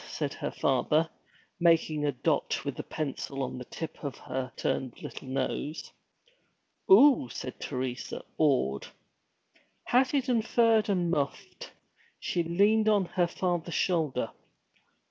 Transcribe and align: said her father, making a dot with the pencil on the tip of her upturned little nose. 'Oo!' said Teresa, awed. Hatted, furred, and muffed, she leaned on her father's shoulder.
said 0.09 0.33
her 0.33 0.49
father, 0.49 1.07
making 1.59 2.03
a 2.03 2.11
dot 2.11 2.65
with 2.65 2.75
the 2.75 2.81
pencil 2.81 3.43
on 3.43 3.59
the 3.59 3.65
tip 3.65 4.03
of 4.03 4.17
her 4.17 4.45
upturned 4.47 4.99
little 5.03 5.27
nose. 5.27 5.91
'Oo!' 6.91 7.29
said 7.29 7.59
Teresa, 7.59 8.23
awed. 8.39 8.87
Hatted, 9.83 10.43
furred, 10.43 10.89
and 10.89 11.11
muffed, 11.11 11.71
she 12.19 12.41
leaned 12.41 12.89
on 12.89 13.05
her 13.05 13.27
father's 13.27 13.75
shoulder. 13.75 14.31